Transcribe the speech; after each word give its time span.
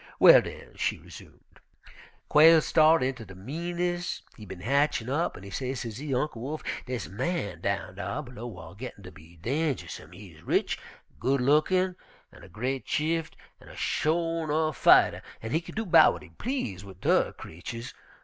"Well, 0.17 0.41
den," 0.41 0.73
she 0.77 0.97
resumed, 0.97 1.59
"Quail 2.27 2.59
start 2.61 3.03
inter 3.03 3.23
de 3.23 3.35
meanness 3.35 4.23
he 4.35 4.47
bin 4.47 4.61
hatchin' 4.61 5.11
up, 5.11 5.37
an' 5.37 5.43
he 5.43 5.51
say, 5.51 5.75
sezee, 5.75 6.11
'Uncle 6.11 6.41
Wolf, 6.41 6.63
deys 6.87 7.05
a 7.05 7.11
man 7.11 7.61
down 7.61 7.93
dar 7.97 8.23
below 8.23 8.47
whar 8.47 8.73
gittin' 8.73 9.03
ter 9.03 9.11
be 9.11 9.37
dangersome. 9.43 10.11
He's 10.13 10.41
rich 10.41 10.79
an' 11.13 11.17
goodlookin', 11.19 11.95
an' 12.31 12.41
a 12.43 12.49
gre't 12.49 12.83
chieft 12.83 13.35
an' 13.59 13.69
a 13.69 13.75
sho' 13.75 14.43
'nuff 14.47 14.75
fighter, 14.75 15.21
an' 15.39 15.51
he 15.51 15.61
kin 15.61 15.75
do 15.75 15.85
'bout 15.85 16.13
w'at 16.13 16.23
he 16.23 16.29
please 16.29 16.83
wid 16.83 16.99
tu'rr 16.99 17.31
creeturs. 17.33 17.93